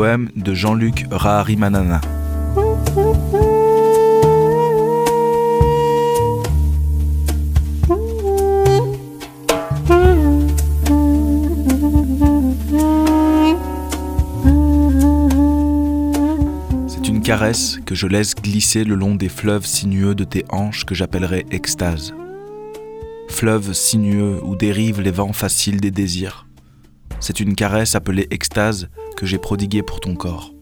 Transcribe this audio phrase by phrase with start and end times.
[0.00, 2.00] de Jean-Luc Raharimanana.
[16.86, 20.86] C'est une caresse que je laisse glisser le long des fleuves sinueux de tes hanches
[20.86, 22.14] que j'appellerai extase.
[23.28, 26.46] Fleuves sinueux où dérivent les vents faciles des désirs.
[27.20, 28.88] C'est une caresse appelée extase
[29.20, 30.54] que j'ai prodiguée pour ton corps.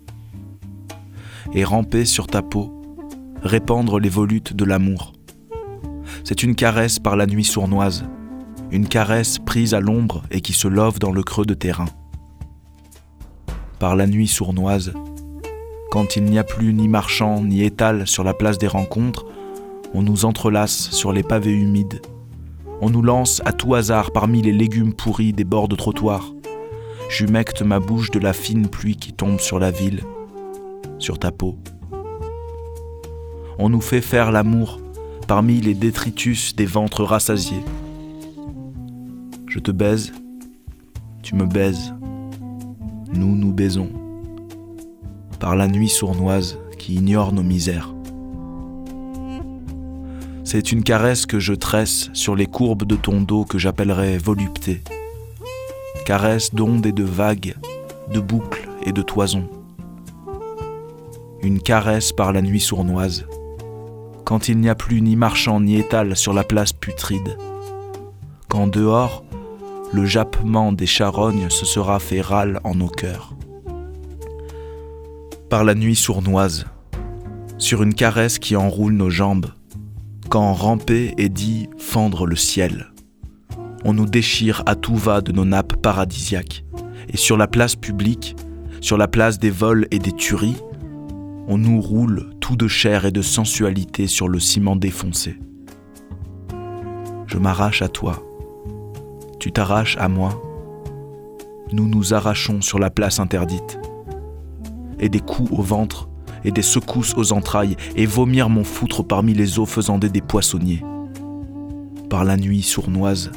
[1.52, 2.82] Et ramper sur ta peau,
[3.40, 5.12] répandre les volutes de l'amour.
[6.24, 8.04] C'est une caresse par la nuit sournoise,
[8.72, 11.94] une caresse prise à l'ombre et qui se love dans le creux de tes reins.
[13.78, 14.92] Par la nuit sournoise,
[15.92, 19.24] quand il n'y a plus ni marchand ni étal sur la place des rencontres,
[19.94, 22.02] on nous entrelace sur les pavés humides.
[22.80, 26.32] On nous lance à tout hasard parmi les légumes pourris des bords de trottoir.
[27.08, 30.02] J'humecte ma bouche de la fine pluie qui tombe sur la ville,
[30.98, 31.58] sur ta peau.
[33.58, 34.78] On nous fait faire l'amour
[35.26, 37.64] parmi les détritus des ventres rassasiés.
[39.46, 40.12] Je te baise,
[41.22, 41.94] tu me baises,
[43.12, 43.90] nous nous baisons,
[45.40, 47.94] par la nuit sournoise qui ignore nos misères.
[50.44, 54.82] C'est une caresse que je tresse sur les courbes de ton dos que j'appellerai volupté.
[56.08, 57.54] Caresse d'ondes et de vagues,
[58.10, 59.46] de boucles et de toisons.
[61.42, 63.26] Une caresse par la nuit sournoise,
[64.24, 67.36] quand il n'y a plus ni marchand ni étal sur la place putride.
[68.48, 69.22] Quand dehors,
[69.92, 73.34] le jappement des charognes se sera fait râle en nos cœurs.
[75.50, 76.64] Par la nuit sournoise,
[77.58, 79.52] sur une caresse qui enroule nos jambes,
[80.30, 82.92] quand ramper est dit fendre le ciel.
[83.84, 86.64] On nous déchire à tout va de nos nappes paradisiaques,
[87.08, 88.36] et sur la place publique,
[88.80, 90.56] sur la place des vols et des tueries,
[91.46, 95.38] on nous roule tout de chair et de sensualité sur le ciment défoncé.
[97.26, 98.22] Je m'arrache à toi,
[99.38, 100.42] tu t'arraches à moi,
[101.72, 103.78] nous nous arrachons sur la place interdite,
[104.98, 106.08] et des coups au ventre,
[106.44, 110.82] et des secousses aux entrailles, et vomir mon foutre parmi les eaux faisandées des poissonniers.
[112.10, 113.30] Par la nuit sournoise,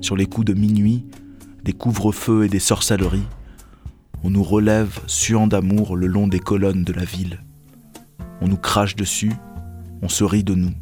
[0.00, 1.06] sur les coups de minuit,
[1.64, 3.26] des couvre-feux et des sorcelleries,
[4.24, 7.40] on nous relève, suant d'amour, le long des colonnes de la ville.
[8.40, 9.32] On nous crache dessus,
[10.02, 10.72] on se rit de nous.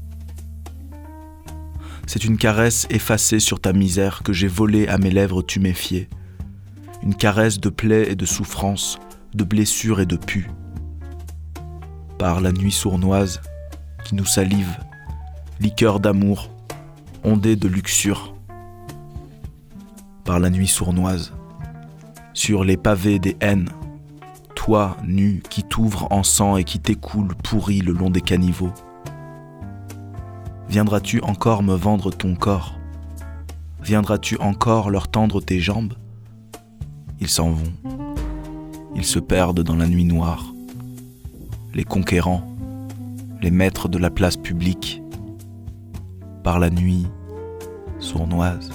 [2.07, 6.09] C'est une caresse effacée sur ta misère que j'ai volée à mes lèvres tuméfiées.
[7.03, 8.99] Une caresse de plaie et de souffrance,
[9.35, 10.49] de blessures et de pu.
[12.19, 13.41] Par la nuit sournoise
[14.05, 14.79] qui nous salive,
[15.61, 16.51] liqueur d'amour,
[17.25, 18.36] ondée de luxure.
[20.27, 21.33] Par la nuit sournoise,
[22.35, 23.69] sur les pavés des haines,
[24.57, 28.73] toi nu qui t'ouvre en sang et qui t'écoule pourri le long des caniveaux.
[30.69, 32.77] Viendras-tu encore me vendre ton corps?
[33.81, 35.95] Viendras-tu encore leur tendre tes jambes?
[37.21, 37.73] Ils s'en vont.
[38.97, 40.53] Ils se perdent dans la nuit noire.
[41.73, 42.45] Les conquérants,
[43.41, 45.01] les maîtres de la place publique,
[46.43, 47.07] par la nuit
[48.01, 48.73] sournoise.